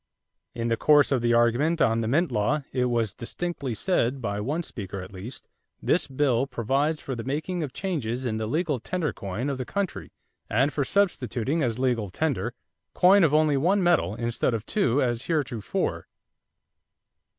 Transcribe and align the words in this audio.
In 0.55 0.67
the 0.67 0.77
course 0.77 1.11
of 1.11 1.21
the 1.21 1.35
argument 1.35 1.79
on 1.79 2.01
the 2.01 2.07
mint 2.07 2.31
law 2.31 2.63
it 2.71 2.85
was 2.85 3.13
distinctly 3.13 3.75
said 3.75 4.19
by 4.19 4.39
one 4.41 4.63
speaker 4.63 4.99
at 5.03 5.13
least: 5.13 5.47
"This 5.79 6.07
bill 6.07 6.47
provides 6.47 6.99
for 6.99 7.13
the 7.13 7.23
making 7.23 7.61
of 7.61 7.71
changes 7.71 8.25
in 8.25 8.37
the 8.37 8.47
legal 8.47 8.79
tender 8.79 9.13
coin 9.13 9.47
of 9.47 9.59
the 9.59 9.63
country 9.63 10.11
and 10.49 10.73
for 10.73 10.83
substituting 10.83 11.61
as 11.61 11.77
legal 11.77 12.09
tender, 12.09 12.55
coin 12.95 13.23
of 13.23 13.31
only 13.31 13.57
one 13.57 13.83
metal 13.83 14.15
instead 14.15 14.55
of 14.55 14.65
two 14.65 15.03
as 15.03 15.25
heretofore." 15.25 16.07